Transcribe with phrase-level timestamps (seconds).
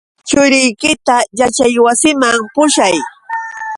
[0.29, 2.95] Churiykita yaćhaywasiman pushay.